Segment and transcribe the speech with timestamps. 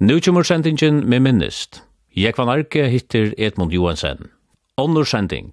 [0.00, 1.82] Nu kommer sendingen med minnist.
[2.16, 4.30] Jeg van Arke hittir Edmund Johansen.
[4.80, 5.52] Onnur sending.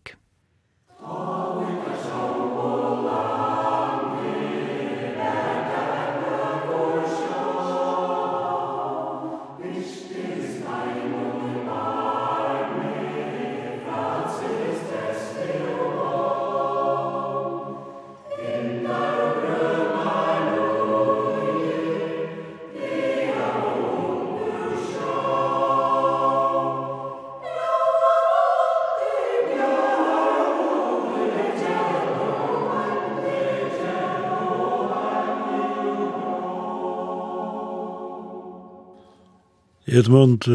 [39.97, 40.45] Edmund,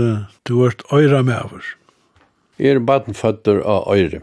[0.49, 1.65] du ert øyre med over.
[2.59, 4.21] Jeg er badenføtter av øyre.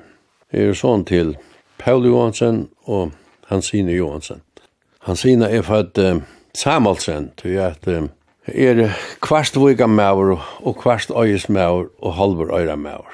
[0.53, 1.33] Jeg er sånn til
[1.81, 3.11] Paul Johansen og
[3.49, 4.39] Hansine Johansen.
[5.03, 6.21] Hansine er født uh,
[6.55, 8.05] Samuelsen, til at uh,
[8.47, 13.09] er kvart vika maur og kvart øyes maur og halvor øyra maur.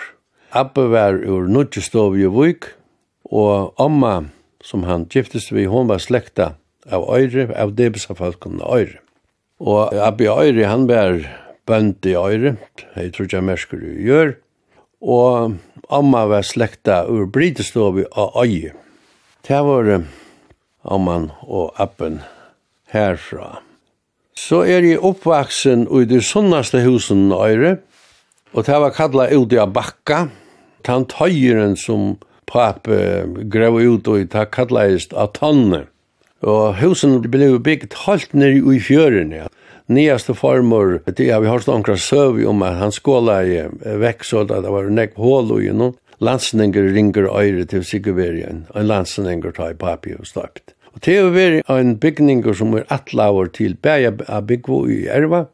[0.52, 2.70] Abbe var ur nudjestov i vik,
[3.26, 4.28] og amma
[4.64, 6.54] som han giftist vi, hon var slekta
[6.86, 9.00] av øyre, av debisa øyre.
[9.60, 12.56] Og Abbe øyre, han var bønd i øyre,
[12.96, 14.34] jeg tror ikke jeg mersker du gjør,
[15.02, 15.56] og
[15.90, 18.74] amma var slekta ur bryteståbi av øye.
[19.46, 20.06] Det var
[20.86, 22.22] amman og appen
[22.94, 23.60] herfra.
[24.36, 27.78] Så er jeg oppvaksen i de sunnaste husen i øyre,
[28.54, 30.28] og det var kalla ut i bakka,
[30.86, 32.16] den tøyren som
[32.48, 35.86] pape grev ut og ta kallaist av tanne.
[36.46, 39.48] Og husen ble byggt halvt nere i fjøren, ja
[39.88, 43.62] nyaste formor, det har vi hørt omkring søv om at han skåla i
[44.02, 45.96] vekk så at det var nekk hål og gjennom.
[46.24, 50.74] Landsninger ringer øyre til Sigurverien, en landsninger tar i papi og støpt.
[50.96, 55.46] Og det er vært en bygning som er atlaver til bæja av byggvo i erva,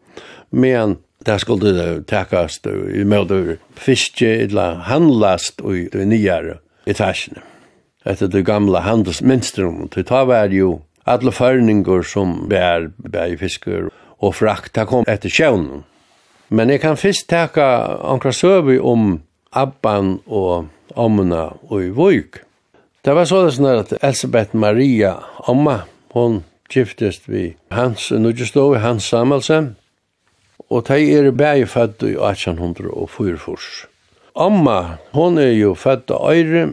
[0.51, 7.41] men det skulle det takast i møte fiske eller handlast i de nyare etasjene.
[8.05, 13.89] Etter det gamla handelsminstrum, det tar vær jo alle førninger som bær, bær fisker
[14.21, 15.83] og frakta kom etter sjøvnen.
[16.51, 17.65] Men jeg kan først teka
[18.03, 19.21] ankra søvi om
[19.51, 22.41] Abban og Omna og i Vøyk.
[23.01, 25.15] Det var sånn at Elisabeth Maria,
[25.49, 29.75] Amma, hon giftest vi Hans Nudjestov, Hans Samuelsen,
[30.69, 33.87] og de er bæg født i 1804.
[34.35, 36.67] Amma, hon er jo født av Øyre,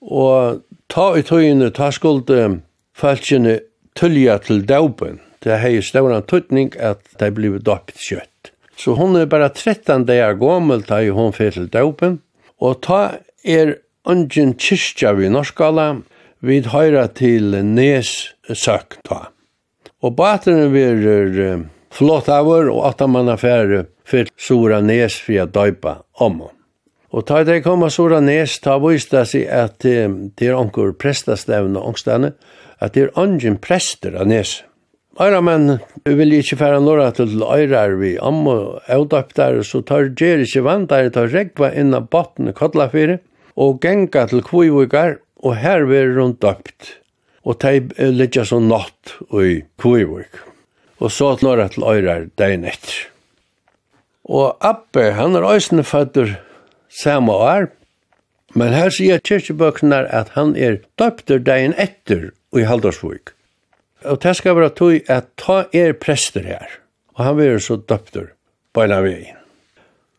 [0.00, 2.62] og ta i tøyene, ta skulde
[2.96, 3.60] falskene
[3.98, 6.32] tølja til daupen det har ju stor at
[6.80, 8.52] att det blir doppt kött.
[8.76, 12.18] Så hon är bara 13 dagar gammal då hon fer til dopen
[12.58, 13.10] och ta
[13.44, 16.02] er ungen kyrkja vi norskala
[16.40, 19.30] vid høyra til nes søk ta.
[20.02, 25.96] Og bateren verur flott avur og åtta man affære fyrt sora nes for å døypa
[26.18, 26.42] om.
[27.14, 32.34] Og ta det koma sora nes, ta viste seg at det er onkur prestastevna ångstane,
[32.80, 34.66] at det er ungen prester av neset.
[35.16, 40.86] Eira vi vil ikkje færa norra til eirar vi ammo der, så tar gjer ikkje
[40.88, 43.20] der, tar regva inna botten kodlafyrir,
[43.56, 47.00] og genga til kvivugar, og her verur hun døpt.
[47.46, 50.28] Og tei liggja så natt i kvivug,
[51.00, 53.08] Og så til norra til eirar dein etter.
[54.24, 56.36] Og Abbe, han er òsne fødder
[56.90, 57.70] samme år,
[58.54, 63.35] men her sier kyrkjebøkene at han er døpter dein etter i Haldarsvug
[64.06, 66.66] og det skal være tog at ta er prester her,
[67.16, 68.32] og han blir så døpter
[68.74, 69.38] på en av veien.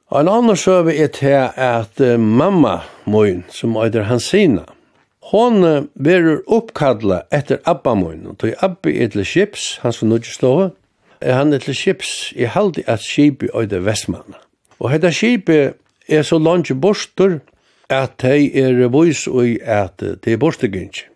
[0.07, 4.63] Og en annen søve er til at mamma min, som heter Hansina,
[5.31, 10.21] hon blir oppkalla etter Abba min, og tog Abba er til Kips, han som nå
[10.21, 10.71] ikke
[11.19, 14.37] Er han er til Kips i halde at Kipi heter Vestmanna.
[14.79, 15.71] Og hette Kipi
[16.07, 17.39] er så langt borster
[17.89, 21.09] at de er vois og at de er borstegjengje.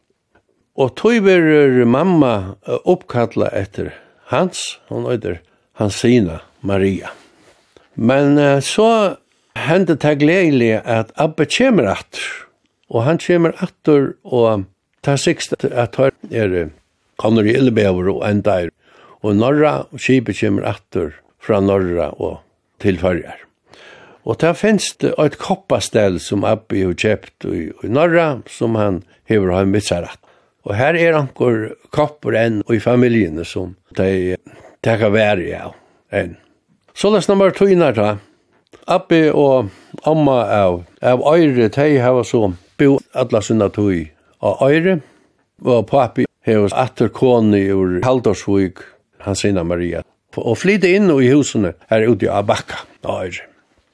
[0.80, 2.56] Og tog verur mamma
[2.88, 3.92] oppkalla etter
[4.32, 5.42] hans, hon øyder
[5.80, 7.12] Hansina Maria.
[7.96, 9.18] Men uh, så
[9.60, 12.24] hendte det gledelig at Abbe kommer atter,
[12.90, 14.66] og han kommer atter og
[15.04, 16.72] tar sikst at han er
[17.22, 18.70] kommer i Illebever og enda er.
[19.22, 22.40] og Norra, og Kibet kommer atter fra Norra og
[22.82, 23.38] tilførjer.
[24.26, 29.04] Og der finnes det et koppastel som Abbe har kjøpt i, i Norra, som han
[29.30, 30.18] hever har missarat.
[30.68, 34.38] Og her er anker kopper enn i familien som de
[34.86, 35.74] takkar vær i av
[36.14, 36.36] enn.
[36.94, 38.10] Så les nummer tøyner da.
[38.92, 39.72] Abbi og
[40.08, 44.10] amma av, av øyre, de hava så bo alla sinna tøy
[44.42, 45.00] av øyre.
[45.62, 48.82] Og papi har atter kone ur Haldorsvig,
[49.26, 50.02] hans sinna Maria.
[50.38, 53.48] Og flytte inn i husene her ute i Abakka av øyre.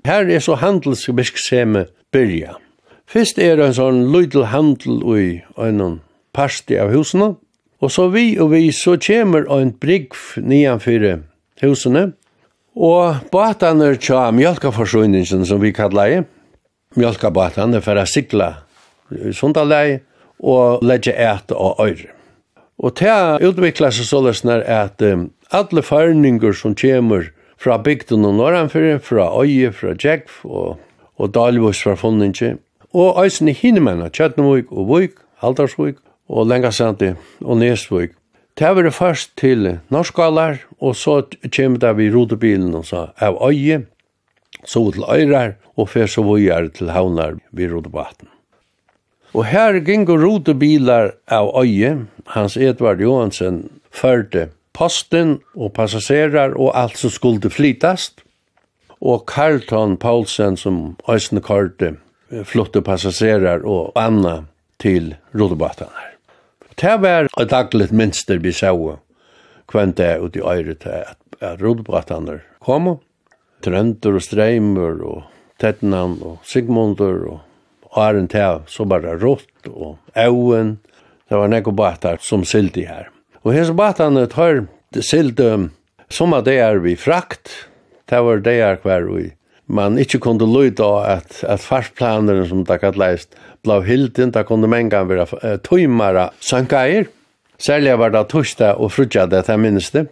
[0.08, 2.56] Her er så handelsbiskseme byrja.
[3.08, 5.28] Fyrst er en sånn lydel handel i
[5.60, 6.00] øynene
[6.38, 7.34] parsti av husene,
[7.82, 11.20] og så vi og vi så kommer en brygg nedanfyre
[11.62, 12.12] husene,
[12.78, 16.26] og båtene tja mjölkaforsøyningen som vi kallar det,
[16.98, 18.52] mjölkabåtene for å sikla
[19.34, 20.00] sundalei
[20.38, 22.14] og legge et og øyre.
[22.78, 28.36] Og det utvikla seg så løsner at um, alle farninger som kommer fra bygden og
[28.38, 30.78] norranfyrir, fra øye, fra Djekv og,
[31.18, 32.58] og Dalvus fra Fondinje,
[32.94, 35.98] og eisen i Hinemanna, Kjøtnevøk og Vøk, Haldarsvøk,
[36.30, 38.16] og lenga sandi og Nesvøk.
[38.58, 41.22] Det var først til Norskalar, og så
[41.56, 43.84] kommer det vi rodebilen og så av øye,
[44.66, 48.28] så til øyrar, og før så var til havnar vi rodebaten.
[49.34, 56.98] Og her gingo rodebilar av øye, Hans Edvard Johansen førte posten og passasjerar og alt
[56.98, 58.24] som skulle flytast,
[59.02, 61.94] og Carlton Paulsen som øysene korte
[62.44, 64.40] flotte passasjerar og anna
[64.82, 66.17] til rodebatanar.
[66.78, 68.70] Det var et dagligt minster vi så
[69.68, 73.00] kvann det ut i øyre til at, at rodbrattaner kom.
[73.66, 75.24] Trønder og Streimer og
[75.58, 80.78] Tetnan og Sigmundur og Arent her, så bare rått og Auen.
[81.26, 83.10] Det var nekko batar som sildi her.
[83.42, 84.68] Og hese batane tar
[85.02, 85.50] sildi
[86.14, 87.50] som at det er vi frakt.
[88.06, 89.32] Det var det er hver vi
[89.68, 90.88] man ikkje kunde løyta
[91.18, 93.36] at, at farsplaneren som det kan leist
[93.68, 97.10] blå hilden, da kunde menga vera uh, tøymara sankair.
[97.60, 100.08] Særlig var det torsdag og frutja det, det minnes det.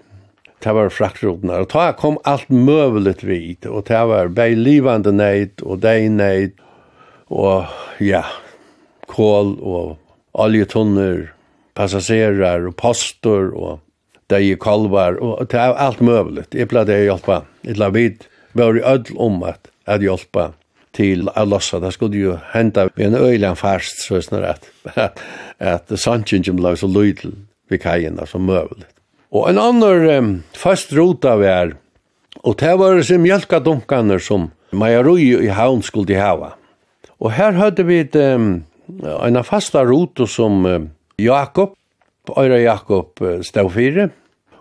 [0.64, 5.62] Det var fraktrotene, og da kom alt møvelet vid, og det var bei livande neid,
[5.62, 6.56] og dei neid,
[7.30, 7.68] og
[8.02, 8.24] ja,
[9.12, 9.98] kål og
[10.42, 11.28] oljetunner,
[11.78, 13.84] passagerar og postor og
[14.32, 16.56] dei kolvar, og det er alt møvelet.
[16.56, 18.26] Jeg ble det hjelpa, jeg la vidt
[18.56, 20.54] var öll om at, at hjálpa
[20.96, 21.80] til å lossa.
[21.84, 25.24] Det skulle jo henda vi en øyland fast, så er at, at,
[25.60, 27.36] at sannsynjum ble så lydel
[27.72, 28.88] vi kajina som møvelig.
[29.36, 31.74] Og en annan um, fast rota vi er,
[32.46, 36.54] og det var disse mjölkadunkaner som Majarui i havn skulle hava.
[37.20, 38.62] Og her hadde vi et, um,
[39.02, 41.76] en fasta rota som um, Jakob,
[42.32, 44.10] Øyra Jakob uh, stod fire,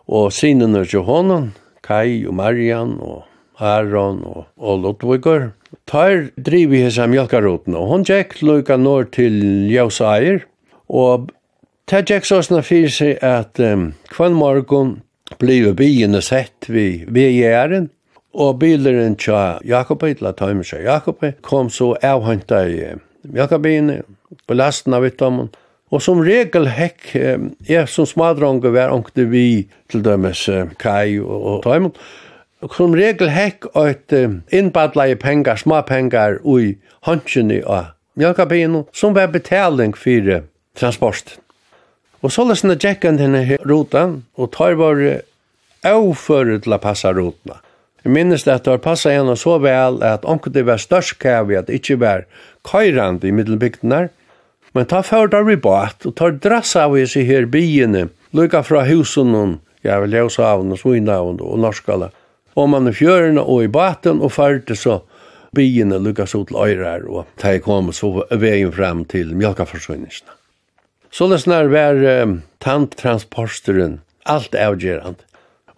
[0.07, 1.53] og sinene til honom,
[1.85, 3.25] Kai og Marian og
[3.59, 5.51] Aron og, og Lodvigur.
[5.91, 10.45] Tar drivi hessa mjölkaruten, og hon gikk lukka nord til Jausaier,
[10.89, 11.31] og
[11.91, 14.97] ta gikk såsna fyrir seg at um, kvann morgun
[15.41, 17.91] blivu bygene sett vi VGR-en,
[18.35, 22.95] og bileren tja Jakob la taimer seg Jakob kom så avhanta i
[23.35, 24.03] Jakobine,
[24.47, 25.53] på lasten av vittamon,
[25.95, 27.13] Og som regel hekk,
[27.69, 30.41] jeg som smadronge var ångte vi til dømes
[30.81, 31.95] Kai og Taimund,
[32.65, 39.29] Og som regel hekk eit i pengar, små pengar ui håndkjene av mjölkabinen, som var
[39.29, 41.37] betaling fyrir transport.
[42.23, 44.97] Og så lesen jeg tjekkan denne rutan, og tar var
[45.85, 47.61] avføret til å passa rutna.
[48.05, 51.19] Jeg minnes det at det var passa henne så vel at omkring det var størst
[51.21, 52.25] kæv at det ikke var
[52.65, 54.09] køyrand i middelbygdene,
[54.75, 58.85] men ta før der vi og tar drassa av oss i her byene, lukka fra
[58.89, 62.11] husen, ja, vel, jeg sa av og svina av og norskala,
[62.55, 65.01] og man i fjørene og i baten, og farte så
[65.55, 70.39] byene lukkas ut til øyrer, og de kom så veien frem til mjölkaforsøgningene.
[71.15, 75.21] Så det snar var um, tanttransporteren, alt avgjerand.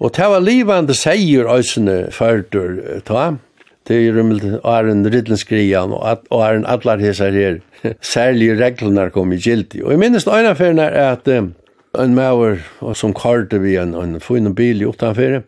[0.00, 3.34] Og det var livande seier øysene førtur ta,
[3.86, 7.60] det er rummel Arjen Ridlenskrian og at, Arjen Adlar hesar her,
[8.14, 9.84] særlige reglene kom i gildi.
[9.84, 11.52] Og jeg minnes øynaferna er at um,
[11.98, 12.60] en maur
[12.94, 15.40] som karte vi en, en fin bil utenfor.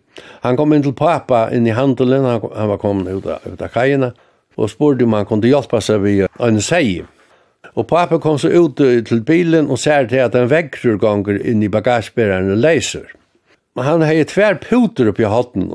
[0.45, 3.63] Han kom inn til pappa inn i handelen, han, han var kommet ut av, ut
[3.63, 4.13] av kajene,
[4.59, 7.05] og spurte om han kunne hjelpe seg ved en sei.
[7.79, 11.71] Og pappa kom så ut til bilen og ser til at en veggrurganger inn i
[11.71, 13.07] bagasjbereren leiser.
[13.79, 15.69] Han hei tver puter oppi hatten,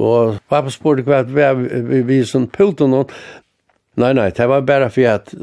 [0.00, 1.44] og pappa spurte hva vi,
[1.90, 3.12] vi, vi sånn puter noen,
[3.94, 5.34] Nei, nei, det var bare for at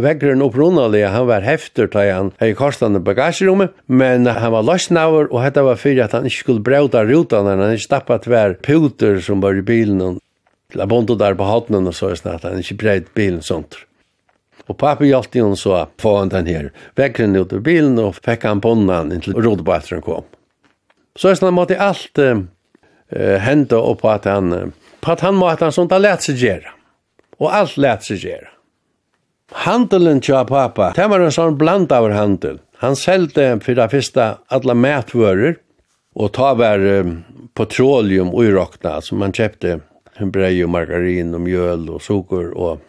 [0.00, 5.52] väggren opprunnelig, han var hefter där han hade kostande bagagerummet, men han var lösnaver och
[5.52, 9.20] det var for att han ikke skulle brauta rutan när han inte stappat hver puter
[9.20, 10.18] som var i bilen och
[10.72, 13.76] la bondo där på hatten och så er snart han inte breit bilen sånt.
[14.66, 18.44] Och pappa hjälpte hon så få han den här väggren ut av bilen och fikk
[18.44, 20.24] han bonnan in till rådbattren kom.
[21.16, 25.64] Så är snart måtte allt eh, hända upp på att han, på att han måtte
[25.64, 26.79] han sånt har lärt sig göra
[27.40, 28.48] og alt lät sig göra.
[29.52, 32.60] Handelen tja pappa, det var en sånn bland av handel.
[32.80, 35.56] Han selte for det første alle matvører,
[36.14, 37.16] og ta var um,
[37.58, 39.80] petroleum urokna, som man kjøpte
[40.32, 42.84] brei og margarin og mjøl og sukker, og,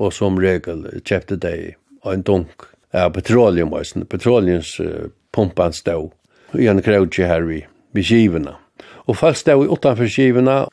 [0.00, 1.54] og som regel kjøpte det
[2.02, 2.66] og en dunk
[2.96, 3.74] av petroleum,
[4.10, 7.60] petroleumspumpan uh, stod i en krautje her vi,
[7.94, 8.56] vi skivene.
[9.06, 10.64] Og folk stod utenfor skivene,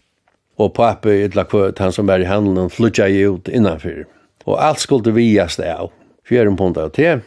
[0.58, 4.06] og pappi ytla kvøt, han som var i handelen, flutja i ut innanfyr.
[4.48, 5.92] Og alt skulle viast av.
[6.28, 7.20] Fjeren punta av te,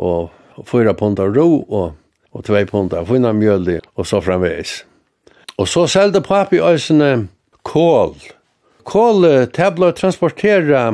[0.00, 0.30] og
[0.66, 1.92] fyra punta av ro, og,
[2.32, 4.80] og tvei punta av finna mjöldi, og så framvegis.
[5.60, 7.28] Og så selde pappi òsene
[7.68, 8.16] kål.
[8.88, 10.86] Kål, det ble transportera,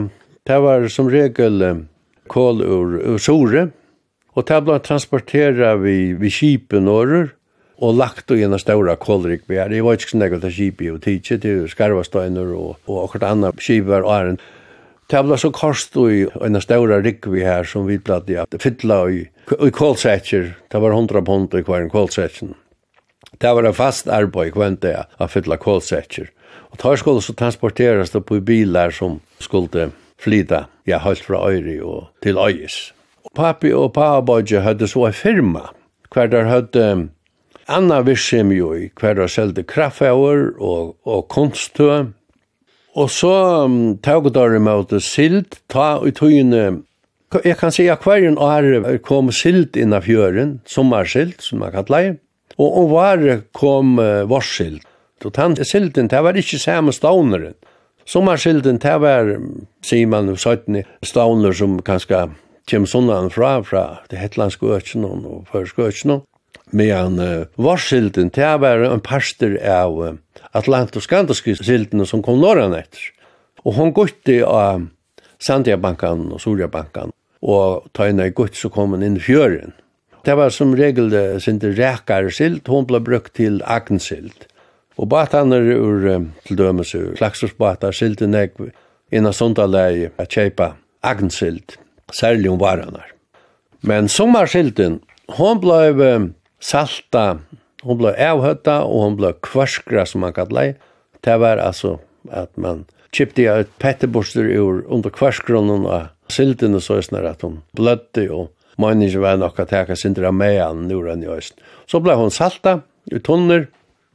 [0.46, 1.62] det var som regel
[2.28, 3.68] kål ur, ur sore,
[4.36, 7.30] og det ble transportera vi, vi kipen årer,
[7.76, 9.70] og lagt og gjennom ståra kolrik vi er.
[9.70, 13.86] Det var ikke sånn ekkert kipi og tidsi til skarvastøyner og, og akkurat anna kipi
[13.88, 14.38] var æren.
[15.06, 18.56] Det ble så korst og gjennom ståra rik vi her som vi blad i at
[18.62, 20.54] fytla og i kolsetjer.
[20.72, 22.56] Det var hundra pund i hver kolsetjen.
[23.36, 26.32] Det var en fast arbeid hver det å fytla kolsetjer.
[26.72, 31.78] Og tar skulle så transporteres det på bilar som skulle flyta, ja, holdt fra Øyri
[31.84, 32.92] og til Øyis.
[33.36, 35.68] Papi og Pabodje hadde så en firma
[36.14, 37.08] hver der hadde
[37.66, 42.06] Anna virksem jo i hver og selde kraftfauer og, og kunsttø.
[42.96, 43.32] Og så
[43.66, 46.82] um, tog der måte sild, ta i tøyene,
[47.44, 52.04] jeg kan si akvarien er kom sild innan fjøren, sommersild, som man kan lei.
[52.56, 54.80] og om var kom uh, varsild.
[55.22, 57.54] Så tann silden, det var ikke samme stavneren.
[58.06, 59.40] Sommersilden, det var,
[59.82, 62.28] sier man søytene, stavner som kanskje
[62.68, 66.22] kjem sundan fra, fra det hetlandske økene og førskøkjennom
[66.72, 70.14] medan uh, varsilden til var en parster av uh,
[70.56, 73.12] Atlantisk-Skandiske silden som kom norran etter.
[73.66, 74.86] Og hon gutti av
[75.42, 77.12] Sandia-bankan og Surjabankan
[77.46, 79.74] og ta inn ei gutt så kom inn i fjøren.
[80.26, 84.48] Det var som regel uh, sinte rekare sild, hon ble brukt til agnsild.
[84.96, 88.56] Og bataner ur um, til dømes ur klaksorsbatar silden eg
[89.12, 90.72] innan sondalei a kjeipa
[91.06, 91.76] agnsild,
[92.10, 93.12] særlig om varanar.
[93.86, 94.98] Men sommarsilden,
[95.36, 95.92] hon blei
[96.60, 97.38] salta,
[97.82, 100.74] hon blev avhøtta, og hon blev kvarskra som man kallar
[101.22, 101.38] det.
[101.38, 101.98] var altså
[102.32, 107.62] at man kipte ut petteborster ur under kvarskronen av silten og så snarare att hon
[107.72, 111.54] blödde och människor var nok at jeg sin dra med han Nuren i Øst.
[111.86, 113.66] Så ble hon salta i tunner,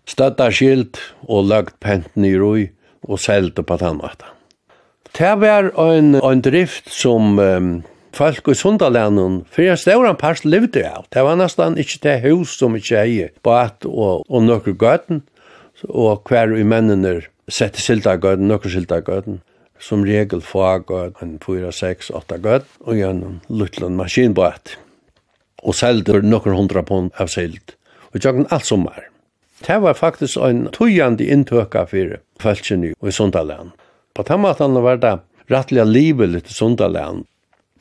[0.06, 2.70] støtta skilt og lagt penten i roi
[3.02, 4.26] og selte på tannvata.
[5.18, 10.40] Det var en, en drift som um, folk i Sundalænen, for jeg stod en par
[10.44, 11.06] levde av.
[11.14, 15.24] Det var nesten ikke det hus som ikke er bæt og, og nøkker gøten,
[15.90, 19.42] og hver i mennene sette sildagøten, nøkker sildagøten
[19.82, 24.78] som regel fagat en 4, 6, 8 gøten, og gjennom luttelen maskinbåt
[25.62, 27.76] og selder nokkur hundra pund av silt,
[28.12, 29.08] og jøkken alt sommar.
[29.62, 31.28] Det var faktisk en tøyande
[31.78, 33.74] av fire feltsinu i Sundalænen.
[34.14, 35.20] På den måten var det
[35.52, 37.26] rettelig livet litt i Sundalænen,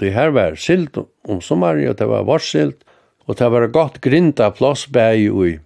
[0.00, 0.96] Det her var silt
[1.28, 2.80] om sommari, og det var varsilt,
[3.28, 5.58] og det var godt grinda plass bæg i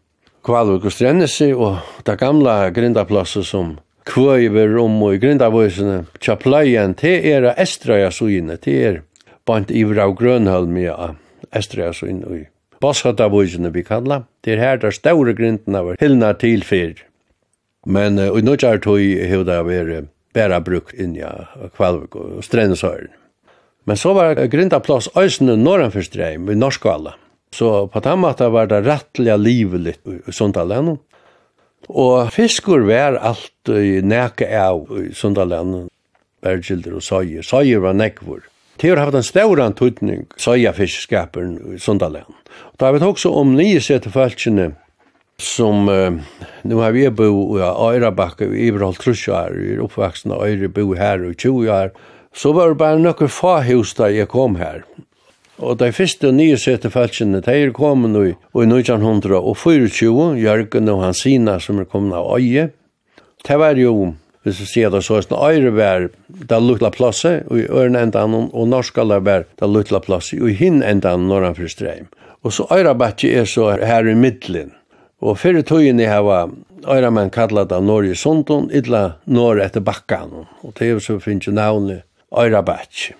[0.44, 6.36] Kvalvik og Strennesi, og det gamla grinda plasset som kvøyver rom og i grindavøsene, tja
[6.40, 9.00] pløyen, det er estraja sugine, det er
[9.48, 10.88] bant iver av grønholm i
[11.52, 12.44] estraja sugine, og i
[12.84, 16.98] Bosshatavøsene vi kalla, det er her der staure grindene var hilna til fyr.
[17.86, 20.02] Men uh, i nødjar tog hevda veri
[20.34, 21.24] bæra brukt inn i
[21.76, 23.12] Kvalvik og Strennesøyren.
[23.84, 27.14] Men så var grindaplass øysene norren for streim i Norskala.
[27.54, 29.36] Så på den måten var det rettelig
[29.78, 30.96] litt i Sundalen.
[31.88, 35.88] Og fiskur var alt i neke av i Sundalen.
[36.42, 37.42] Bergilder og søyer.
[37.42, 38.42] Søyer var nekvor.
[38.80, 42.26] Det har haft en stauran tutning, søyafiskskaperen i Sundalen.
[42.72, 44.72] Og da har vi også om nye sette falskene
[45.38, 46.14] som uh,
[46.62, 51.22] nu har vi bo i Øyrabakke i Iberhold Trusjar, i oppvaksen av Øyre bo her
[51.30, 51.94] i 20 år,
[52.34, 54.82] Så var det bare noen få hus da jeg kom her.
[55.62, 58.34] Og de første nye sette falskene, de er kommet nå i
[58.66, 62.72] 1924, Jørgen og Hansina som er kommet av øye.
[63.46, 66.08] Det var jo, hvis vi sier det så, en øyrevær,
[66.50, 70.58] det lukla plasset, og i ørene enda og norska var det lukla plasset, og i
[70.58, 72.08] hinn enda han når han fristreim.
[72.42, 74.72] Og så øyrebatje er så her i middelen.
[75.22, 76.48] Og fyrir tøyen jeg hava
[76.90, 81.54] øyremann kallat av Norge Sundon, idla Norge etter bakkan, og det er så finnes jo
[81.54, 82.02] navnet
[82.38, 83.12] Øyrabatj.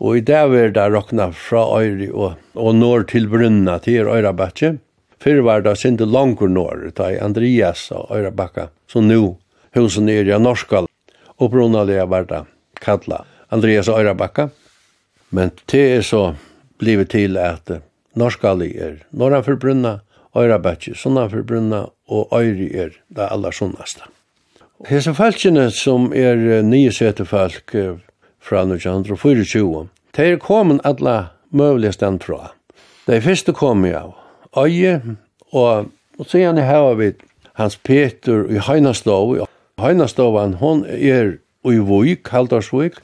[0.00, 4.76] Og i dag er det råkna fra Øyri og, og når til Brunna til Øyrabatj.
[5.22, 9.36] Fyrr var det sindi langur når, da i Andreas og Øyrabakka, som nu
[9.74, 10.86] husen er i Norskal.
[11.38, 12.44] Og Brunna det var det
[12.80, 14.48] kalla Andreas og Øyrabakka.
[15.30, 16.34] Men det er så
[16.78, 17.80] blivit til at
[18.14, 20.00] Norskal er norranför Brunna,
[20.36, 24.02] Øyrabakj, for Brunna og Øyri er det aller sunnaste.
[24.86, 27.74] Hese falskene som er nye setefalk
[28.46, 29.88] fra 1924.
[30.16, 31.16] De er kommet alle
[31.50, 32.52] møvelige stand fra.
[33.06, 34.14] De første kom jeg av
[34.56, 35.00] Øye,
[35.52, 37.12] og, og så gjerne her vi
[37.56, 39.36] Hans Peter i Heinastov.
[39.80, 41.36] Heinastovan, hon er
[41.66, 42.96] i Vujk, Haldarsvujk,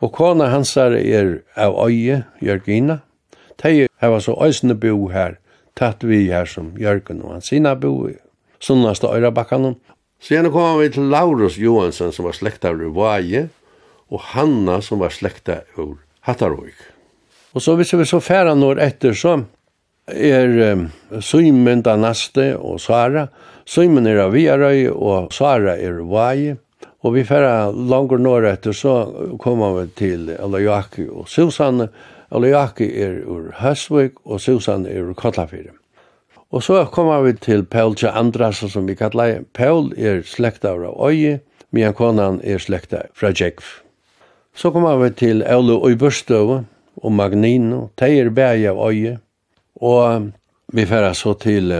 [0.00, 2.98] og kona hans er av Øye, Jørgina.
[3.62, 5.36] De har så øysene bo her,
[5.76, 8.08] tatt vi her som Jørgen og hans sina bo,
[8.60, 9.76] sunnaste Øyrabakkanen.
[10.20, 13.48] Så gjerne kom vi til Laurus Johansen, som var slektar i Vaje,
[14.08, 16.76] og Hanna som var slekta ur Hattarvik.
[17.54, 19.38] Og så hvis vi så færa når etter så
[20.08, 20.86] er um,
[21.20, 23.28] Søymen Danaste og Sara.
[23.68, 26.56] Søymen er av Viarøy og Sara er Vaje.
[27.04, 28.94] Og vi færa langer når etter så
[29.40, 31.88] kommer vi til Alajaki og Susanne.
[32.34, 35.76] Alajaki er ur Høsvik og Susanne er ur Kotlafire.
[36.50, 39.44] Og så kommer vi til Paul til Andras som vi kallar.
[39.52, 43.87] Paul er slekta av Øye, men konan er slekta fra Jekv.
[44.58, 46.64] Så kommer vi til Aule Øybørstøve
[46.96, 49.18] og Magnino, Teier bæg av Øye,
[49.78, 50.32] og
[50.74, 51.70] vi færer så til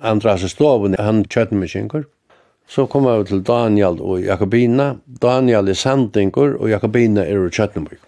[0.00, 2.06] Andras Stoven, han kjøttenmykjengur.
[2.68, 4.94] Så kommer vi til Daniel og Jakobina.
[5.22, 8.00] Daniel er sandingur, og Jakobina er kjøttenmyk.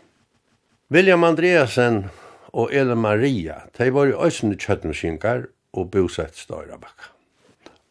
[0.91, 2.07] William Andreasen
[2.53, 5.45] og Ella Maria, de var i øsne kjøttenmykjengar
[5.77, 7.13] og bosett Støyrabakka.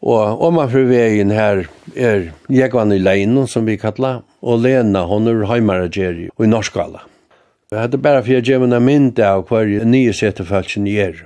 [0.01, 5.05] Og om man fru veien her er Jekvann i Leinen, som vi kallar, og Lena,
[5.09, 7.01] hon er heimarageri i Norskala.
[7.73, 11.25] Jeg hadde bare fyrir jeg gjemmer mynd av hver nye setefalsen gjør.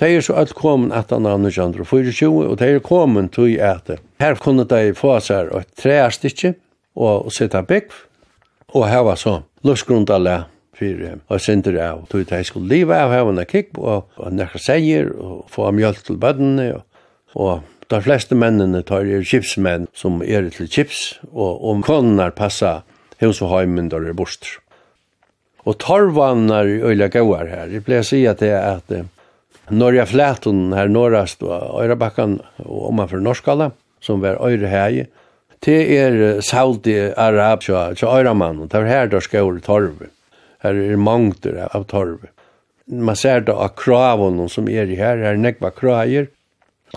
[0.00, 3.90] De er så alt kommet 18 av 1924, og de er kommet til at
[4.20, 6.54] her kunne de få seg et treastikke
[6.96, 7.90] og sitte bygg,
[8.76, 10.42] og her var så løsgrunndale
[10.80, 12.06] for og sender av.
[12.10, 16.70] Så de skulle liva av hevende kikk og nekka seier og få mjölk til bøddene
[16.78, 16.82] og,
[17.34, 17.60] og
[17.90, 22.82] De fleste mennene tar er chipsmenn som er til chips, og om konar passa
[23.18, 24.60] hos og heimen der er borster.
[25.66, 27.66] Og torvanar øyla gauar her.
[27.68, 28.94] Jeg pleier å si at det er at
[29.70, 35.06] Norja Flæton her norrast og Øyrabakkan og omanfor Norskala, som var Øyrehei,
[35.60, 40.06] det er saudi arab tja, tja Øyramann, det er her der skal torv.
[40.62, 42.24] Her er mangter av torv.
[42.86, 46.30] Man ser det av kravene som er i her, her er nekva krajer,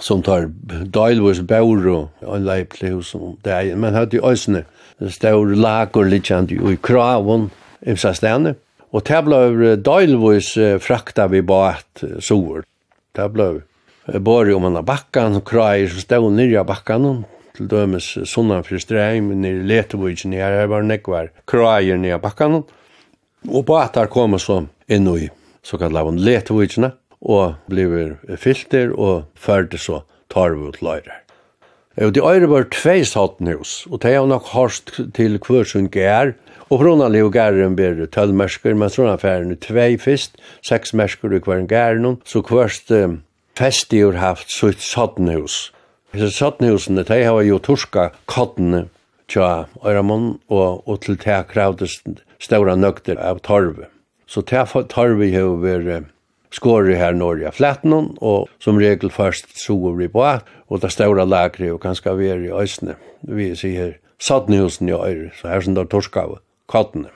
[0.01, 4.63] som tar døylvis bæur og en leiplig hos om det men hadde jo òsne
[5.11, 7.49] stor lager litt i kravun
[7.85, 8.55] imsa stene
[8.91, 12.65] og det ble døylvis frakta vi bæt sover
[13.13, 13.51] det ble
[14.19, 19.29] bare om man har bakkan krair som stod nirja bakkan til dømes sunnan fyrir streim
[19.41, 25.29] nir letevujtjen her var nekvar krair nirja bakkan og bætar kom så inn i
[25.63, 26.91] såkallt lavun letevujtjena
[27.23, 31.23] og blir filter og ferdig så tar vi ut løyre.
[32.01, 36.33] Og de øyre var tvei sattenhus, og de har nok harst til hver som gær,
[36.69, 41.35] og fra Leo Gæren blir tølv mersker, men sånn affæren er tvei fyrst, seks mersker
[41.37, 43.19] i hver gæren, så hverst um,
[43.59, 45.69] festi har haft sitt sattenhus.
[46.13, 48.87] Disse sattenhusene, de har jo torska kattene
[49.29, 52.09] tja Øyramon, og, og til det kravdest
[52.41, 53.85] stora nøkter av torve.
[54.25, 56.09] Så det torve har vært
[56.53, 61.25] skåret her når jeg fletten og som regel først så vi på og det større
[61.25, 62.95] lagre og kanskje vi er i øsene.
[63.21, 66.37] Vi sier sattnehusen i øyre, så her som det er torsk av
[66.71, 67.09] kattene.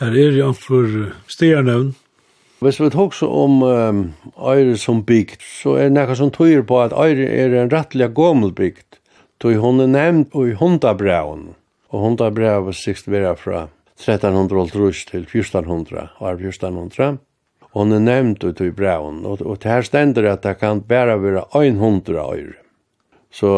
[0.00, 1.94] Her er jo for stjernevn.
[2.64, 4.00] Hvis vi tok så om um,
[4.40, 8.08] øyre som bygd, så er det noe som tøyer på at øyre er en rettelig
[8.16, 8.98] gammel bygd.
[9.42, 11.52] Tøy hun er nevnt i hundabraun,
[11.92, 13.66] og hundabraun var sikst vera fra
[14.00, 17.18] 1300 til 1400, år 1400.
[17.74, 20.82] Og hun er nevnt ut i braun, og, og det her stender at det kan
[20.86, 22.52] bare være 100 år.
[23.34, 23.50] Så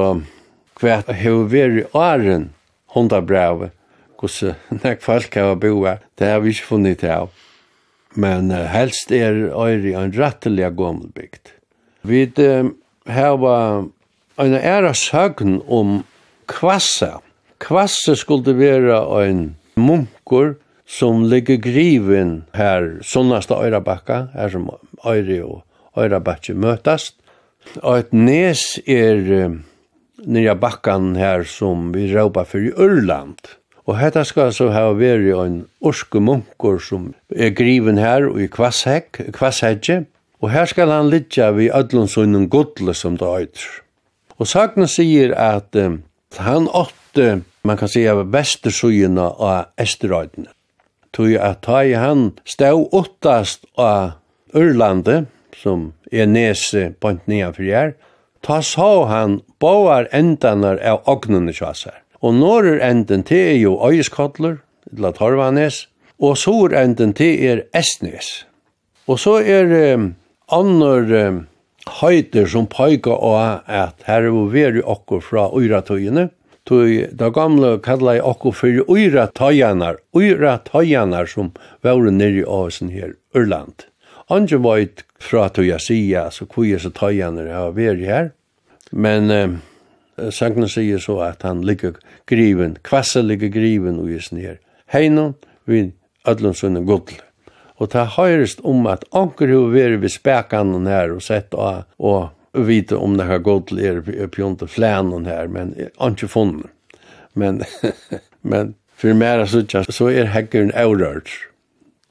[0.80, 2.50] hva har vært åren
[2.96, 3.68] hundra brev,
[4.16, 7.30] hvordan nek folk har boa, det har vi ikke funnet av.
[8.16, 11.52] Men uh, helst er øyre en rettelig gommelbygd.
[12.08, 12.72] Vi uh,
[13.12, 13.44] har
[14.40, 15.98] en æra søgn om
[16.48, 17.18] kvassa.
[17.60, 19.42] Kvassa skulle være en
[19.76, 24.70] munkur som ligger griven her sunnast Øyrabakka, her som
[25.06, 25.62] Øyre og
[25.98, 27.16] Øyrabakki møtast.
[27.82, 29.50] Og et nes er
[30.24, 33.38] nyrja bakkan her som vi råpa for i Ørland.
[33.86, 38.48] Og hetta skal så ha veri en orske munkur som er griven her og i
[38.50, 40.04] Kvasshegg, Kvasshegge.
[40.42, 43.68] Og her skal han litja vi ödlunsunnen godle som det øyder.
[44.38, 46.02] Og sakna sier at um,
[46.36, 50.50] han åtte, man kan sier, vestersugina av Esterøydene
[51.16, 54.18] tog at ta i han stau åttast av
[54.56, 55.24] Ørlande,
[55.56, 57.94] som er nese på nya fyrir,
[58.44, 62.02] ta sa han boar endanar av ognene kjassar.
[62.22, 64.60] Og norr enden til er jo øyeskottler,
[64.92, 65.86] la torvanes,
[66.20, 68.46] og sur enden til er Estnes.
[69.06, 70.14] Og så er um,
[70.52, 71.42] annor um,
[72.00, 76.28] høyder som pøyga av at her er vi veri okkur fra øyratøyene,
[76.66, 81.52] tog da gamla kalla i okko fyrir uira tajanar, uira tajanar som
[81.82, 83.86] var nere i Åsen her, Urland.
[84.28, 88.32] Andre veit fra tog jeg sia, så kuja så tajanar har vært her,
[88.90, 89.54] men eh,
[90.34, 91.94] sangna sier så at han ligger
[92.26, 94.58] griven, kvassa ligger griven og isen her,
[94.90, 95.36] heinon
[95.70, 95.94] vid
[96.26, 97.20] Adlundsunnen Godl.
[97.76, 102.32] Og ta høyrest om at anker hoveri vi spekan her og sett og, og
[102.64, 106.66] vite om det har gått till er pjonte flänen här, men inte funnit.
[107.32, 107.62] Men,
[108.40, 111.48] men för mer så, så är häckaren orört.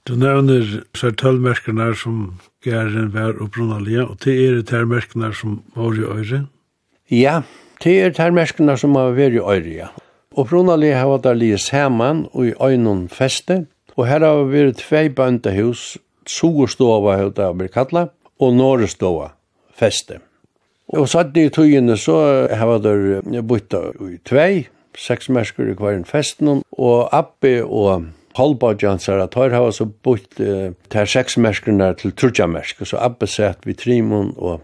[0.03, 2.17] Du nevner særtølmerkene som
[2.61, 6.41] gæren var opprunalige, og det er tærmerkene som var i øyre?
[7.09, 7.41] Ja,
[7.83, 9.87] det er tærmerkene som var i øyre, ja.
[10.35, 14.77] Opprunalige har vært där lige saman og i øynene feste, og her har vi vært
[14.83, 19.31] tvei bøndehus, Sogestova har det vært kallet, og Norestova
[19.73, 20.19] feste.
[20.93, 22.17] Og satt i tøyene så
[22.53, 24.67] hava der bytta i tvei,
[24.97, 28.05] seks mersker i hver en festen, og Abbe og
[28.37, 33.27] Holbadjansar, at her hava så bytt uh, ter seks merskerne til trutja mersker, så Abbe
[33.31, 34.61] sett vi trimon, og,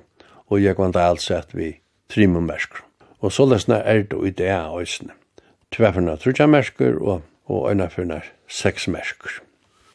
[0.52, 1.74] og Jekvandal sett vi
[2.12, 2.84] trimon mersker.
[3.22, 5.16] Og så løsne er det i det av øsene.
[5.72, 9.42] Tveferna trutja mersker, og, og øynaferna seks mersker.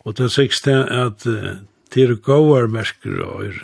[0.06, 1.58] Og det sikste er at uh,
[1.94, 3.60] det er gåar mersker og.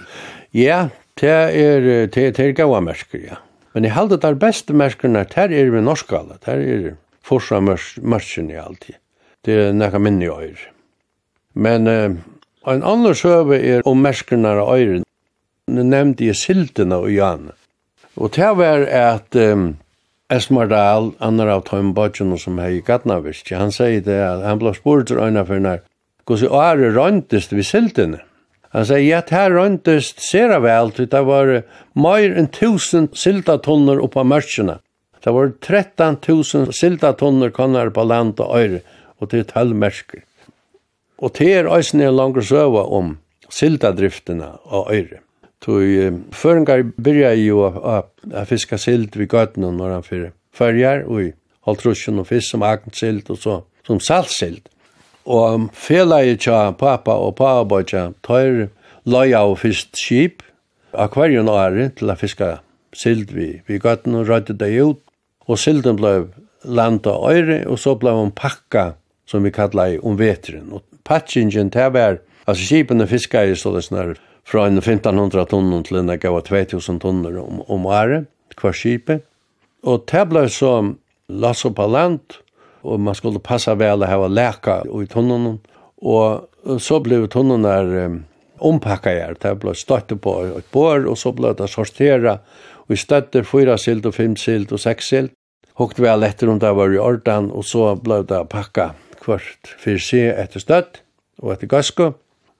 [0.52, 3.40] Ja, Det er, det, det er gaua mersker, ja.
[3.72, 6.90] Men jeg halde der beste merskerne, der er vi norskala, der er
[7.24, 8.98] forsa merskerne alltid.
[9.44, 10.60] Det er nekka minni øyr.
[11.54, 12.16] Men uh,
[12.72, 15.00] en annen søve er om merskerne av øyr.
[15.72, 17.50] Nå nevnte jeg siltene og jan.
[18.16, 19.72] Og det var at um,
[20.32, 25.10] Esmardal, annar av Tøymbadjene som hei i Gatnavisk, han sier det at han ble spurt
[25.10, 25.82] til øyna for nær,
[26.28, 28.20] hvordan er det røntest vi siltene?
[28.72, 31.50] Han sier, ja, det her røntest ser vel, det var
[31.92, 34.78] mer enn tusen sildatonner oppa mørkjene.
[35.22, 38.80] Det var 13 000 sildatonner på land og øyre,
[39.20, 40.24] og til tølv mersker.
[41.22, 43.18] Og det er også en langer søva om
[43.52, 45.20] sildadriftene og øyre.
[45.62, 50.32] Tøy føringar byrja jo a fiska sild vi gøtna når han fyrir.
[50.52, 51.36] Førjar og
[51.68, 54.66] haltrusjon og fisk som agnt sild og så som saltsild.
[55.26, 58.68] Og felaget tja pappa og pappa tja tar
[59.04, 60.42] loja og fyrst skip,
[60.92, 62.56] akvarion åre til a fiska
[62.94, 63.62] sild vi.
[63.66, 65.00] Vi gatt og rødde det ut,
[65.48, 66.26] og silden blei
[66.64, 68.92] landa øyre, og så blei hon pakka,
[69.26, 70.72] som vi kalla i om vetren.
[70.72, 75.82] Og patchingen til var, altså skipene fiska i så det snar fra en 1500 tonner
[75.86, 78.26] til en gav 2000 tonner om, om året,
[78.60, 79.22] hver skipet.
[79.82, 80.94] Og til blei så
[81.28, 82.20] lasso på land,
[82.82, 85.60] og man skulle passa vel å ha leka i tunnelen.
[86.02, 88.18] Og så ble tunnelen der
[88.62, 92.38] ompakka her, det ble støttet på et bår, og så ble det sortera,
[92.84, 95.34] og vi støtte fyra silt og fem silt og seks silt.
[95.80, 98.92] Hokt vi alle etter om det var i orden, og så ble det pakka
[99.22, 101.00] kvart for seg etter støtt
[101.42, 102.12] og etter gasko.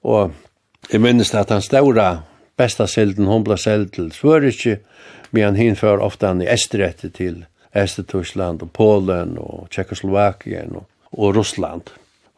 [0.03, 0.33] Og
[0.89, 2.23] jeg minnes at han ståra
[2.59, 4.79] besta silden, hun ble selv til Svørikje,
[5.31, 11.35] men han hinfører ofte han i Estrette til Estetyskland og Polen og Tjekkoslovakien og, og
[11.37, 11.89] Russland.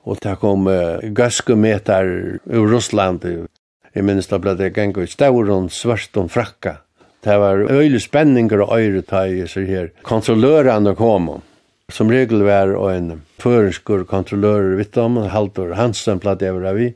[0.06, 2.08] Og det kom uh, gaskumetar
[2.45, 3.26] ur Russland.
[3.95, 6.78] Jeg minnes da ble det gengå i Stavron, svart om frakka.
[7.26, 9.88] Det var øylig spenninger og øyre ta i seg her.
[10.06, 11.32] Kontrollørene kom.
[11.89, 16.91] Som regel var en føringskur kontrollør vidt om, Haldur Hansen platt jeg vi.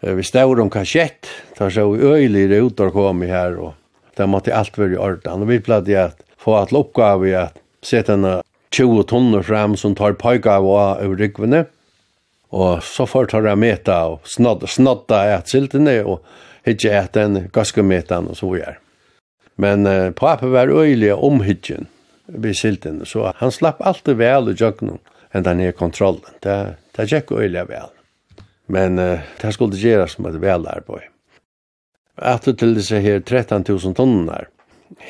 [0.00, 3.74] Vi stavur om kasjett, da så øylig rutar kom i her, og
[4.16, 5.44] det måtte alt være i orden.
[5.44, 8.26] Og vi platt jeg at få at oppgave i at sett en
[8.70, 11.66] 20 tonner fram som tar pojka av av over.
[12.50, 16.24] Og så får tar jeg meta og snodda, snodda et siltene og
[16.66, 18.78] hitje et en gaskemetan og så gjør.
[19.60, 21.86] Men eh, pappa var øyelig om hitjen
[22.26, 24.98] vid siltene, så han slapp alltid vel i jøkkenen
[25.34, 26.38] enn den her kontrollen.
[26.42, 27.90] Det, det gikk øyelig vel.
[28.70, 31.08] Men uh, det skulle gjøres som et vel arbeid.
[32.20, 34.46] Etter til disse her 13 000 tonner.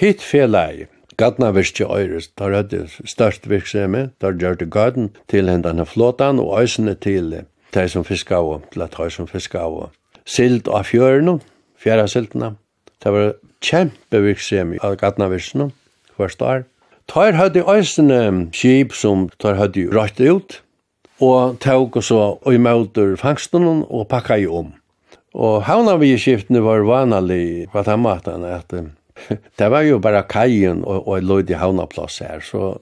[0.00, 0.88] Hitt fjellet
[1.20, 6.94] Gatnavirki Øyres, der hadde størst virksomhet, der gjør det gaden til hendene flåtan og øysene
[6.94, 7.42] til
[7.74, 9.90] de som fiskar av, til at de som fiskar av.
[10.24, 11.38] Silt av fjørene,
[11.76, 12.54] fjæra siltene,
[13.04, 15.68] det var kjempe virksomhet av Gatnavirki
[16.16, 16.64] hver år.
[17.08, 20.60] Tar hadde øysene skip som tar hadde rødt ut,
[21.20, 24.72] og tog og så og møter fangsten og pakka i om.
[25.34, 28.72] Og havna vi i skiftene var vanlig på den måten at
[29.58, 32.76] det var jo bara kajen og, og løyd i havnaplass her, så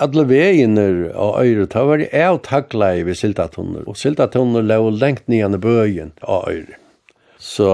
[0.00, 5.28] alle veginer og øyre, det var jeg takla i ved Siltatunner, og Siltatunner lå lengt
[5.28, 6.78] nyan i bøyen av øyre.
[7.36, 7.68] Så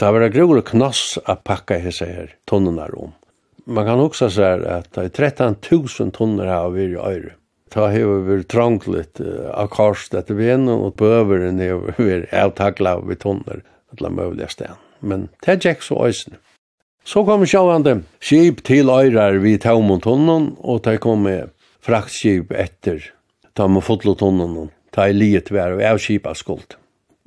[0.00, 3.12] det var gror og knass å pakka hese her tunnene om.
[3.66, 7.36] Man kan også se at det er 13 000 tunner her vi i øyre.
[7.72, 13.06] Ta hever vi trangt litt av karst etter venen, og bøveren hever vi avtakla av
[13.08, 13.62] vi tonner,
[13.94, 14.74] alle mulige sted.
[15.00, 16.40] Men det er ikke så øyne.
[17.04, 21.26] Så kom sjåvande skip til øyrar vid Taumontunnen, og det kom
[21.82, 23.02] fraktskip etter
[23.58, 26.76] taumontonnen, ta i liet vær og avskipa skuld.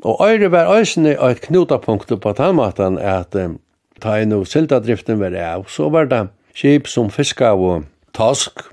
[0.05, 3.35] Og øyre var øysene og et knutapunkt på Taumatan at
[4.01, 7.85] ta i no siltadriften var av, så var det skip som fiska og
[8.15, 8.63] task,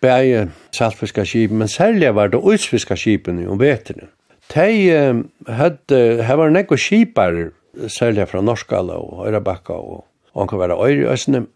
[0.00, 4.08] bæge saltfiska skip, men særlig var det utsfiska skipen i omvetene.
[4.54, 7.50] De hadde, her var nekko skipar,
[7.88, 11.46] særlig fra Norskala og Øyrabakka og og han kan være øyre i Østene.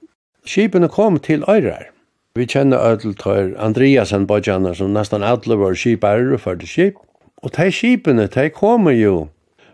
[0.47, 1.91] Skipene kom til øyre
[2.37, 6.95] Vi kjenner ødel til Andreasen Bajana, som nesten alle var skipere for det skip.
[7.37, 9.29] Og de skipene, de kommer jo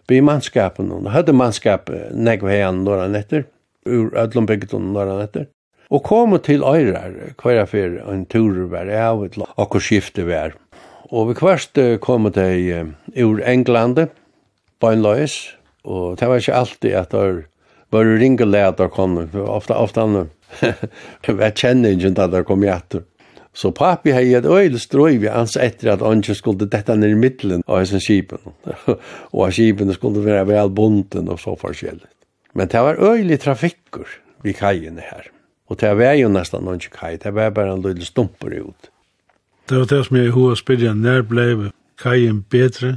[0.08, 3.46] by mannskapen, og hadde mannskap negv heian når han etter,
[3.86, 5.46] ur ødlom bygden når han etter.
[5.90, 10.52] Og kom til øyre hver fyr en tur var av et akkur skifte var.
[11.10, 14.10] Og vi kvart kom til ur Englande,
[14.80, 17.49] Bøynløys, og det var ikke alltid at det
[17.90, 20.30] Bare ringa läta kom, ofta ofta han,
[21.26, 23.06] jeg kjenner inte att det kom hjertet.
[23.52, 27.64] Så papi hei et øyl strøyvi ans etter at Anker skulle detta ned i middelen
[27.66, 28.38] av hessen skipen.
[29.34, 32.06] og at skipen skulle være vel bunten og så forskjellig.
[32.54, 34.06] Men det var øyl trafikkur
[34.46, 35.26] vi kajen her.
[35.70, 38.90] Og det var jo nesten Anker kaj, det var bare en lille stumper ut.
[39.68, 41.50] Det var det som jeg hoa spyrja, når blei
[41.98, 42.96] kajen bedre?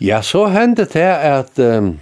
[0.00, 1.98] Ja, så hendte det at um,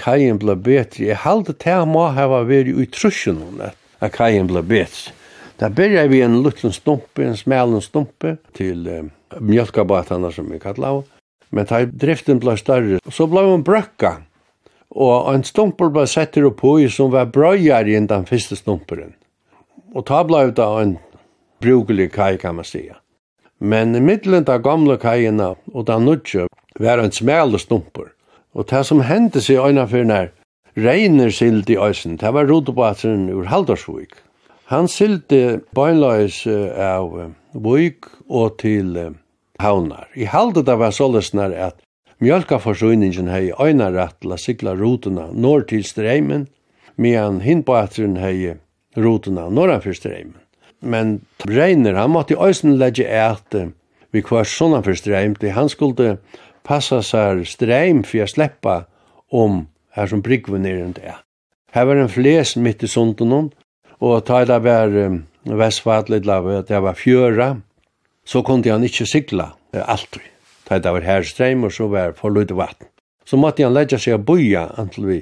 [0.00, 1.08] kajen ble betri.
[1.10, 5.14] Jeg halde det må hava veri i trusjen hon at kajen ble betri.
[5.60, 10.94] Da byrja vi en liten stumpe, en smelen stumpe, til eh, mjölkabatana som vi kallar
[10.94, 11.02] av.
[11.52, 14.14] Men da driften ble større, så ble hun brøkka.
[14.90, 19.12] Og en stumper ble setter opp i som var brøyar i den første stumperen.
[19.92, 20.96] Og ta ble det en
[21.60, 22.96] brukelig kaj, kan man sige.
[23.60, 26.46] Men i middelen av gamle kajena og da nudje
[26.80, 28.14] var en smelen stumper
[28.54, 30.32] Og det som hendte seg øyne for nær,
[30.76, 34.14] regner sild i øysen, det var rotobateren ur Haldarsvik.
[34.70, 38.94] Han silde bøynløys av Vik og til
[39.60, 40.06] Havnar.
[40.14, 41.80] I halde det var sålesnar at
[42.22, 46.46] mjölkaforsøyningen hei øyne rett til å sikla rotena nord til streimen,
[46.96, 48.54] medan hinbateren hei
[48.96, 50.38] rotena nordanfyr streimen.
[50.80, 53.58] Men Reiner, han måtte i øysen legge et
[54.10, 56.16] vi kvar sånn for streim, han skulle
[56.66, 58.84] passa seg streim for jeg sleppa
[59.30, 61.14] om her som brygven er enn det.
[61.74, 63.50] Her var en fles mitt i sunden
[64.00, 67.50] og ta det var um, vestfadlig lave, det var fjøra,
[68.24, 70.24] så kunde han ikke sigla alltid.
[70.66, 72.88] Ta det var her streim og så var for lyd vatten.
[73.24, 75.18] Så måtte han legge seg å boja antil vi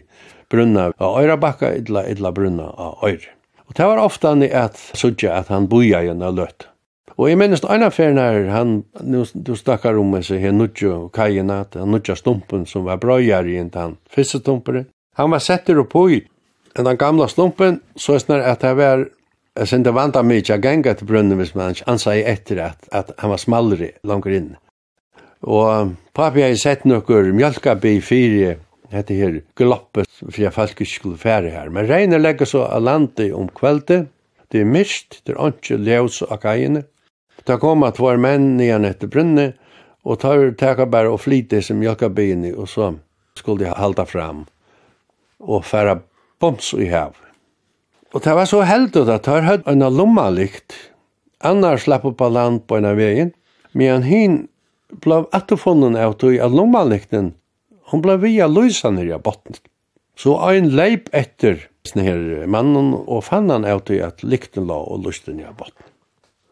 [0.48, 3.35] brunna av Øyrabakka, illa, illa brunna av Øyre.
[3.68, 6.68] Og det var ofta han i at sudja at han boja igjen av løtt.
[7.18, 11.64] Og jeg minnes en av ferien han, nu, du snakkar om meg, her nudjo kajena,
[11.74, 14.85] han nudja stumpen som var brøyar i en tann fisketumpere.
[15.18, 16.20] Han var setter opp i
[16.78, 19.02] en den gamla stumpen, så er snar at det var,
[19.59, 22.87] jeg synes det vant av mykje genga til brunnen hvis man ansa i etter at,
[22.94, 24.52] at han var smallere langer inn.
[25.42, 28.54] Og papi har sett nokkur mjölkabi fyri
[28.92, 31.68] hette her gloppet for jeg folk ikke skulle fære her.
[31.74, 34.07] Men regnet legger så av landet om kveldet,
[34.52, 36.85] det er mist, det er ikke ljøs av kajene,
[37.48, 39.54] Da kom at var menn igjen etter brunne,
[40.04, 42.92] og tar teka bare og flyte som jakka bini, og så
[43.38, 44.44] skulle de halda fram
[45.38, 45.96] og færa
[46.42, 47.16] boms i hav.
[48.12, 50.74] Og det var så heldig at tar høyt en lomma likt,
[51.44, 53.32] annars slapp opp av land på en av veien,
[53.72, 54.38] men hin
[55.04, 57.34] ble atterfunnen av tog av lomma likten,
[57.92, 59.56] hun ble via lysa nere av botten.
[60.18, 65.06] Så ein leip etter snir mannen og fann han av tog at likten la og
[65.06, 65.87] lysten i av botten.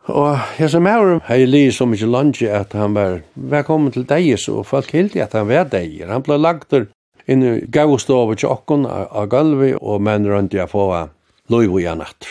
[0.06, 4.28] Og jeg som er hei li så mykje lunge at han var velkommen til deg,
[4.38, 5.98] så folk hildi at han var deg.
[6.06, 6.86] Han ble lagt der
[7.26, 10.86] inn i gavstov og tjokken av gulvi, og menn rundt jeg få
[11.50, 12.28] lov i natt.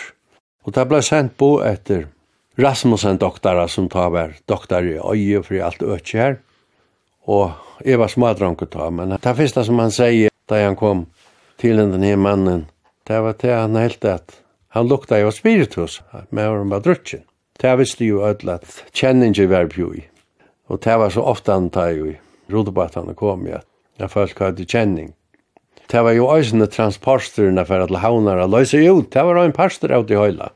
[0.64, 2.08] Og det ble sendt på etter
[2.56, 6.40] Rasmussen doktora som tar var doktor i øye for alt økje her.
[7.28, 7.52] Og
[7.84, 11.08] jeg var smadranker ta, men det første som han sier da han kom
[11.60, 12.70] til den her mannen,
[13.04, 14.40] det var til han helt at
[14.72, 16.00] han lukta jo spiritus,
[16.32, 17.26] men han var drutjen.
[17.62, 20.04] Det visste jo ødel at kjenninger var bjoi.
[20.68, 22.18] Og det var så ofte han tar jo i
[22.52, 23.68] rodebattene kom i at
[24.00, 25.14] jeg følte hadde kjenning.
[25.92, 29.00] Det var jo øysene transportstyrene for at launer og løse jo.
[29.02, 30.50] Det var en parster av de høyla.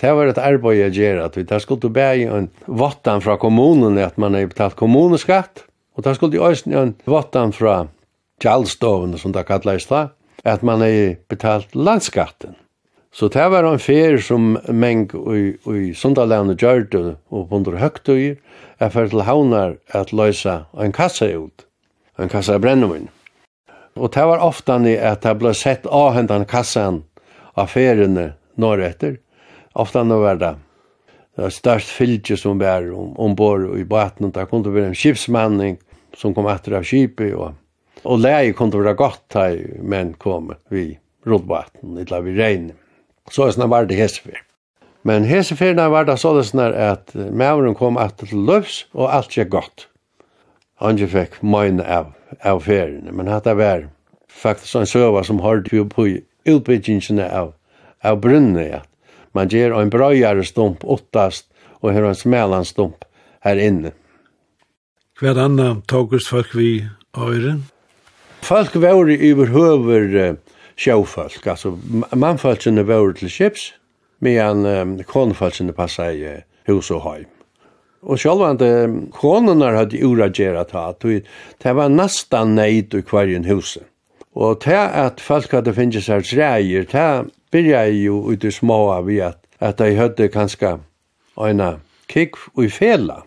[0.00, 3.98] Det var et arbeid jeg gjør at vi tar skulle bære en vattan fra kommunen
[3.98, 5.66] at man har betalt kommuneskatt.
[5.94, 7.84] Og det skulle øysene en vattan fra
[8.42, 12.54] kjallstovene som det kallet i stad at man har betalt landskatten.
[13.14, 15.04] Så det var en fer som meng
[15.70, 18.34] i Sundaland og Gjørte og under Høgtøy
[18.82, 21.62] er fer til havner at løysa en kassa ut,
[22.18, 23.06] en kassa brennevin.
[23.94, 27.04] Og det var ofta ni at det ble sett av hendan kassan
[27.54, 29.18] av når norretter.
[29.74, 30.56] Ofta nå var det
[31.36, 35.78] det størst fylgje som var om, ombord i båten, det kunne være en skipsmanning
[36.14, 37.54] som kom etter av skipet, og,
[38.04, 40.92] og leie kunne være godt her menn kom vi
[41.26, 42.83] rådbaten, eller vi regnet.
[43.32, 44.42] Så er sånn var det hesefer.
[45.04, 49.88] Men heseferna var det sånn at maveren kom etter til løvs, og alt gikk godt.
[50.80, 53.86] Han fikk mine av, av feriene, men dette var
[54.28, 56.08] faktisk en søva som holdt jo på
[56.48, 57.52] utbyggingene av,
[58.04, 58.80] av brunnet, ja.
[59.34, 61.48] Man gjør en brøyere stump åttast,
[61.82, 63.04] og her en smelan stump
[63.44, 63.92] her inne.
[65.20, 67.64] Hver annan tågust folk vi øyren?
[68.44, 70.36] Folk var i overhøver
[70.76, 71.76] sjåfolk, altså
[72.16, 73.72] mannfolkene var til skips,
[74.24, 77.30] medan um, konfolkene passa i uh, hus og heim.
[78.04, 78.68] Og sjálvande
[79.16, 81.04] konene hadde uragerat hatt,
[81.62, 83.86] det var nästan neid i kvarjen huset.
[84.34, 89.08] Og til at folk hadde finnes seg treier, det byrja jo ut i små av
[89.22, 90.76] at, at de hadde kanskje
[91.38, 91.76] øyne
[92.10, 93.22] kikk i fela,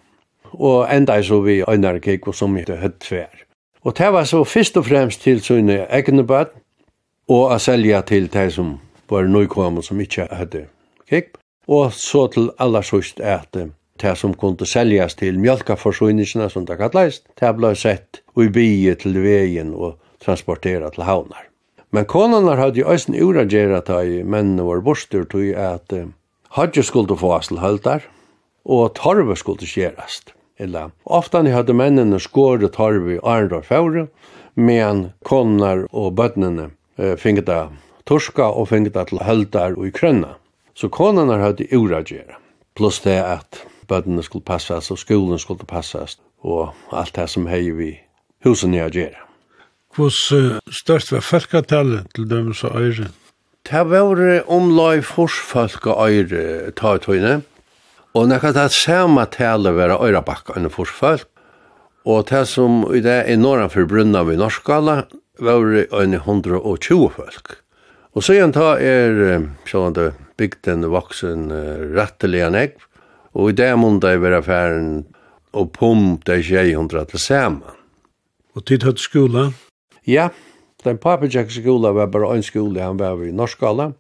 [0.54, 3.44] og enda så vi øyne kikk som hadde høtt tvær.
[3.88, 6.62] Og det var så først og fremst til sånne egne bøtten,
[7.28, 8.78] og å selge til de som
[9.12, 10.68] var nøykommet som ikke hadde
[11.10, 11.36] kikk.
[11.68, 13.58] Og så til aller sørst at
[14.02, 19.20] det som kunne selges til mjölkaforsyningene, som det kalles, det ble sett i bygget til
[19.24, 21.50] veien og transporteret til havnar.
[21.92, 26.08] Men konanar hadde jo eisen uragera ta i mennene var borstur tog at uh,
[26.56, 28.06] hadje skulle få asilhaldar
[28.68, 30.34] og torve skulle skjerast.
[30.60, 30.88] Ella.
[31.06, 34.08] Oftan hadde mennene skåret torve i Arndor Faure,
[34.56, 36.72] men konanar og bøtnene
[37.22, 37.62] finge det
[38.08, 40.36] torska og finge det til høldar og i krønna.
[40.78, 42.38] Så konan har høyde uragjera.
[42.78, 47.70] Plus det at bøttene skulle passast og skolen skulle passast og alt det som hei
[47.74, 47.94] vi
[48.46, 49.24] husen i agjera.
[49.98, 53.10] Hos uh, størst var folketallet til dem som øyre?
[53.68, 57.40] Det var omlai forsfolk og øyre ta i tøyne.
[58.14, 61.28] Og nekka det samme tallet var øyrebakka enn forsfolk.
[62.08, 65.02] Og det som i det er norra for brunna vi Norskala,
[65.40, 67.58] var en 120 folk.
[68.18, 71.52] Og så igjen ta er, sånn at bygden vaksen
[71.94, 72.78] rettelig en egg,
[73.38, 74.92] og i det måndet er vi affæren
[75.54, 77.78] og pump det 200 100 til sammen.
[78.56, 79.52] Og tid hatt skola?
[80.08, 80.30] Ja,
[80.84, 83.92] den papirjekk skola var bare en skola, han var i Norskala,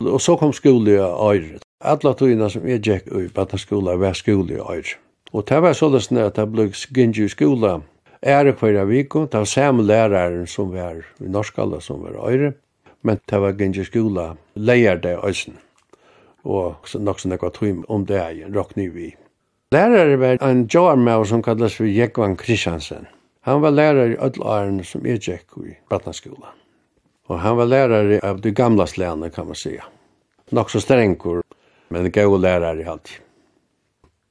[0.00, 1.60] og så kom skola i Øyre.
[1.80, 4.98] Alla togina som jeg gikk i Bata skola var skola i Øyre.
[5.32, 7.80] Og det var sånn at det ble gynnsig skola,
[8.22, 12.52] ære kvar viko, det var samme læreren som var i Norskalla som var øyre,
[13.02, 15.58] men det var gynge skola leier det øysen,
[16.44, 19.14] og nok som nekva tøym om det er råkni vi.
[19.72, 23.06] Lærere var en joarmau som kallas for Jekvan Kristiansen.
[23.40, 26.52] Han var lærer i Ødlaren som er tjekk i Brattnaskolan.
[27.28, 29.84] Og han var lærere av de gamla slene, kan man säga.
[30.50, 31.42] Nok så strengkor,
[31.88, 33.20] men gau lærer i alt.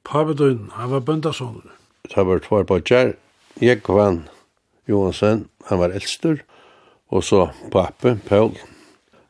[0.04, 1.74] Pavedøyn, han var bøndasånene.
[2.14, 3.12] Det var tvær på kjær,
[3.60, 4.28] Jekvan
[4.88, 6.40] Johansen, han var eldstur,
[7.12, 8.54] og så pappe, Paul.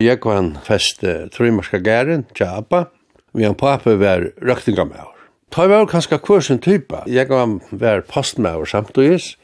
[0.03, 2.87] Jekvan feste Trymarska gæren, Tjapa,
[3.33, 5.19] vi han pappe var røktingamæver.
[5.53, 7.03] Ta var kanskje kursen typa.
[7.07, 9.35] Jekvan var postmæver samtugis,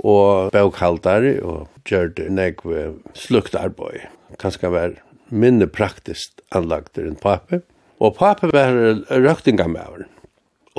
[0.00, 4.08] og bøkhaldari, og gjørte negv slukt arbeid.
[4.40, 4.96] Kanskje var
[5.28, 7.60] minne praktiskt anlagter enn pappe.
[8.00, 8.72] Og pappa var
[9.10, 10.06] røktingamæver.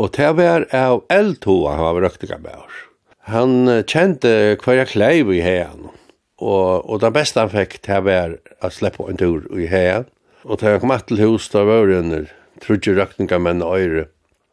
[0.01, 2.79] Og det var av eldtoa han var røktingamæver.
[3.29, 5.91] Han kjente hver jeg kleiv i heian.
[6.41, 10.07] Og, og det beste han fikk til var å slippe en tur i heian.
[10.43, 14.07] Og til han kom til hus da var det under trudje røkninger menn og øyre.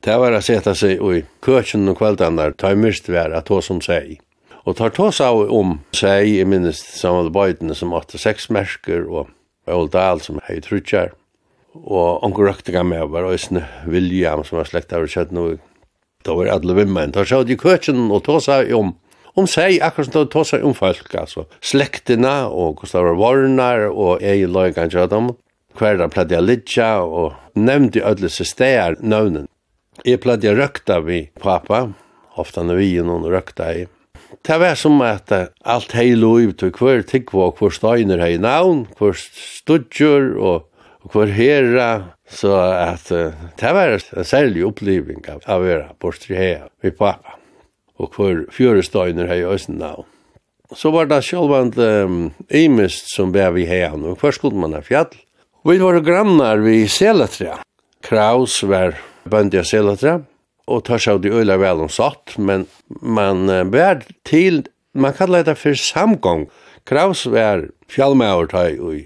[0.05, 3.71] Det var å sette seg i køkken og kveldene ta i myrst vær at hos
[3.71, 4.19] som seg.
[4.69, 9.33] Og tar tås av om seg i minst samme bøyden som åtte seks mersker og
[9.69, 11.15] Old Dahl som hei trudjar.
[11.79, 15.59] Og onker røkninger med var Øysene William som var slekt av Kjøtnøy.
[16.25, 17.13] Da var alle vimmen.
[17.15, 18.97] Da sjå de køtjen og tåsa om
[19.39, 21.45] om seg, akkurat som de tåsa om folk, altså.
[21.63, 25.29] Slektina og hvordan det var varnar og jeg løy kanskje av dem.
[25.79, 29.47] Hver da pleide jeg litja og nevnte alle seg steder nøvnen.
[30.07, 31.85] Jeg pleide jeg røkta vi pappa,
[32.39, 33.87] ofta når vi og noen røkta i.
[34.45, 38.87] Det var som at alt hei lov til hver tikkva og hver steiner hei navn,
[38.99, 41.91] hver studjur og hver herra
[42.29, 47.39] Så at uh, det var en særlig oppleving av å være bortre her ved pappa.
[47.99, 50.05] Og for fjørestøyner her i Østendal.
[50.77, 52.19] Så var det sjølvand um,
[52.53, 55.09] imist som var vi her, og først skulle man ha fjall.
[55.67, 57.57] Vi var grannar ved Selatra.
[58.05, 58.99] Kraus var
[59.29, 60.21] bøndi av Selatrea,
[60.69, 62.67] og tar seg av de øyla vel om satt, men
[63.01, 66.47] man uh, var til, man kallar det for samgång.
[66.89, 69.01] Kraus var fjallmauer tøy og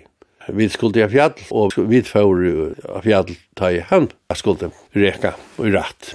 [0.48, 2.42] Vi skulle av fjall, og vi får
[2.88, 4.14] av fjall ta i hand.
[4.32, 6.14] Jeg skulle reka og rett.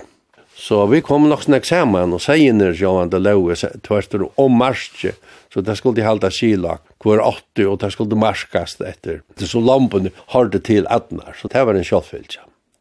[0.58, 3.56] Så vi kom nok snakk saman, og segjene sjåan det lave
[3.86, 5.14] tverster om marsje,
[5.54, 9.22] så det skulle halda kila hver 80, og det skulle marskast etter.
[9.38, 12.40] Det så lampen har det til atnar, så det var en sjåfylt.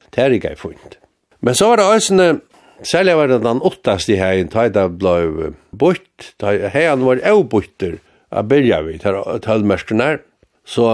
[0.09, 0.97] Det er ikke jeg funnet.
[1.45, 2.37] Men så var det også
[2.85, 7.95] Særlig var det den åttast i hegin, da det ble bort, da hegin var avbutter,
[8.29, 9.17] a byrja vi, til
[9.47, 10.19] tølmerskene her,
[10.67, 10.87] Så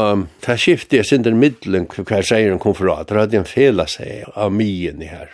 [0.44, 2.98] det skiftet jeg sin den middelen hva jeg sier kom fra.
[3.08, 5.30] Det hadde en fela seg av myen i her,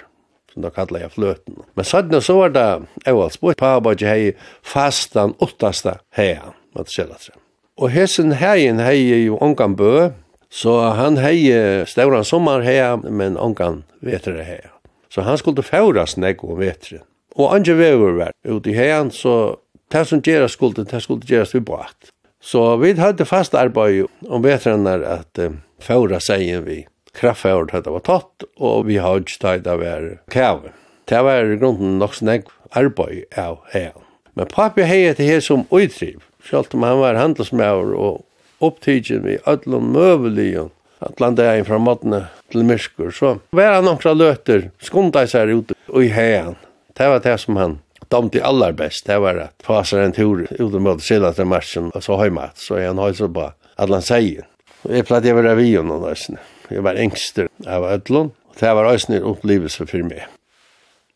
[0.52, 1.58] som da kallar jeg fløten.
[1.74, 2.68] Men sånn så var det,
[3.02, 4.32] jeg var spurt på arbeid hei
[4.62, 7.34] fastan åttaste heian, måtte skjella seg.
[7.78, 10.10] Og hessen heien hei jo ongan bø,
[10.50, 11.50] så han hei
[11.90, 14.70] stauran sommar heia, men ongan vetere heia.
[15.10, 17.02] Så han skulle fauras nek om vetren.
[17.38, 19.58] Og andre vever var ute i heian, så
[19.90, 22.12] det som gjeras skulle, det skulle gjeras vi båt.
[22.48, 26.78] Så vi hadde fast arbeid om vetrenar at uh, færa seien vi
[27.18, 30.72] kraftfæra hadde det var tatt, og vi hadde ikke tatt av er kæve.
[31.08, 34.06] Det var grunnen grunden nok snakk arbeid av hegen.
[34.32, 38.24] Men papi hei til her som uitriv, selv om han var handelsmæver og
[38.64, 40.70] opptidgen vi ödlom møveligen,
[41.04, 45.76] at landa ein fra matna til myrskur, så var han nokra løter, skunda seg ute
[46.00, 46.56] i hean
[46.96, 47.76] Det var det som han
[48.10, 52.18] damte allar best, det var at pasar en tur utom mot til marsjen, og så
[52.22, 54.46] heima, så er han halsa på allan seien.
[54.86, 56.38] Og jeg platt jeg var av vion og nøysene.
[56.70, 60.26] Jeg var engster av ödlon, og det var nøysene opplevelse for meg.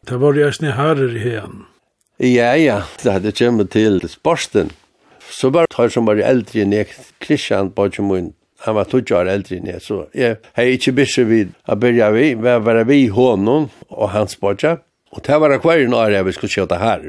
[0.09, 1.65] Det var nøysene herrer i hen.
[2.23, 4.71] Ja, ja, det hadde kommet til sporsten.
[5.33, 8.33] Så var det som var eldre enn jeg, Kristian Bodjemoen,
[8.63, 12.11] han var tog år eldre enn jeg, så jeg har ikke bysset vid å begynne
[12.15, 14.77] vi, men var vi hånden og hans bodja.
[15.13, 17.05] Og det var hver en år vi skulle kjøte her.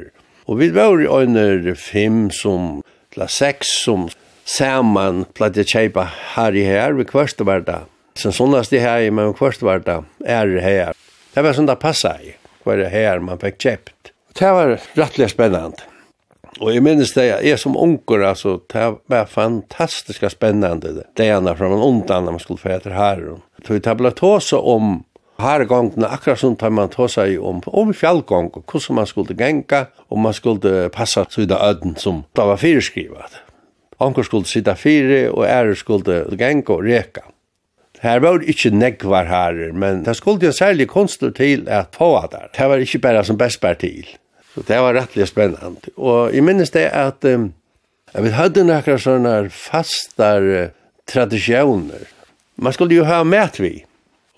[0.47, 2.81] Og vi var i under fem som,
[3.15, 4.09] eller seks som
[4.43, 6.03] sammen platt jeg kjøpe
[6.35, 7.79] her i her, vi kvørst var det.
[8.19, 10.91] Sen sånnast i her, men kvørst var det er her.
[11.33, 12.35] Det var sånn det passet i,
[12.67, 14.11] hver her man fikk kjøpt.
[14.37, 15.87] Det var rettelig spennende.
[16.61, 21.69] Og jeg minnes det, jeg som unger, altså, det var fantastisk spennende det ene fra
[21.71, 23.23] man undan når man skulle fære her.
[23.65, 24.99] Så det ble tåse om
[25.41, 29.37] Har gongna akkurat sånn tar man tåsa i om, om fjallgång og hvordan man skulle
[29.37, 33.39] genka, og man skulle passa til det øden som da var fyrskrivet.
[34.03, 37.25] Anker skulle sida fyre og ære skulle genka og reka.
[38.03, 42.27] Her var det ikke negvar her, men det skulle jo særlig konst til at få
[42.31, 42.49] der.
[42.57, 44.05] Det var ikke bare som best bær til.
[44.53, 45.93] Så det var rettelig spennende.
[45.97, 47.53] Og jeg minnes det at um,
[48.13, 50.43] jeg hadde noen sånne fastar
[51.09, 52.03] tradisjoner.
[52.61, 53.85] Man skulle jo ha med vi.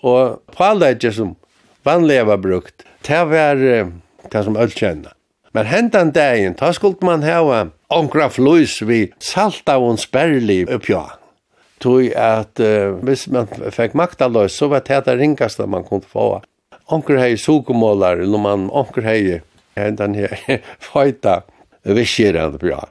[0.04, 1.36] Og pålegger som
[1.86, 5.14] vanlig var brukt, det var det som alt kjenner.
[5.56, 11.06] Men hentan dagen, da skulle man hava onkra flus vi salta og sperrliv uppja.
[11.80, 16.42] Tog at uh, hvis man fikk maktaløs, så var det det ringaste man kunne få.
[16.92, 19.40] Onkra hei sukumålar, eller man onkra hei
[19.76, 21.42] hendan hei fajta
[21.88, 22.84] vishiran bra.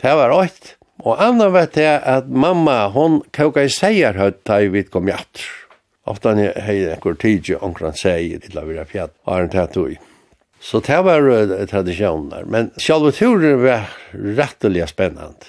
[0.00, 0.76] Det var åkt.
[1.02, 5.40] Og annan vet jeg at mamma, hon kauka i seierhøtt da vi kom hjatt.
[6.04, 9.98] Ofta ni hei enkur tidsi omkran seg i la vira fjall, og har en ui.
[10.62, 15.46] Så det var uh, tradisjoner, men sjalve turen var rettelig spennant.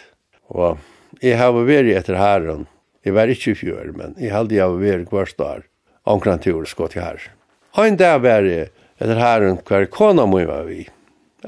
[0.49, 0.77] Og
[1.21, 2.67] jeg har vært etter herren,
[3.05, 5.69] jeg var ikke i fjør, men jeg hadde jeg vært hver sted,
[6.09, 7.29] omkran turen skått til her.
[7.77, 8.69] Og en dag var jeg
[9.01, 10.85] etter herren hver kona må var vi.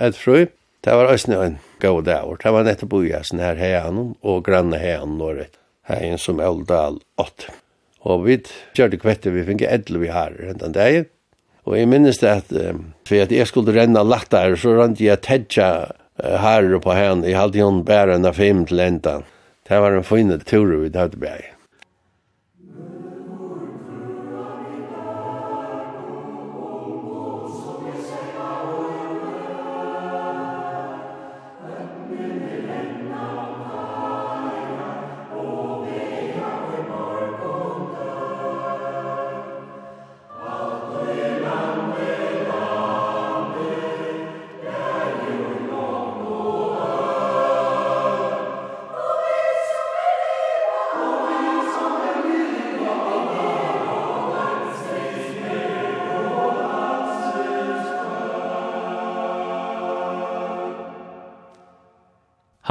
[0.02, 0.46] Et fru,
[0.86, 4.82] det var også en god dag, det var nettopp i hessen her heian og granne
[4.82, 5.58] heian norrett,
[5.90, 7.54] heian som Eldal 8.
[8.06, 8.38] Og vi
[8.78, 11.10] kjørte kvette, vi fikk edle vi har den dagen.
[11.66, 15.02] Og jeg minnes det at, um, for at jeg skulle renne lagt der, så rente
[15.02, 17.26] jeg tedja uh, her på henne.
[17.26, 19.18] Jeg hadde jo bare en av fem til enda.
[19.66, 21.55] Det var en fin tur vi hadde bæg.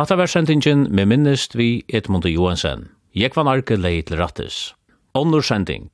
[0.05, 2.91] Hatta var sendingen med minnest vi Edmund Johansen.
[3.17, 4.75] Jeg var narki leid til rattes.
[5.17, 5.87] Onnur sending.